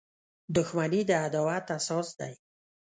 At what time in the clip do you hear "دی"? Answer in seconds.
2.19-2.33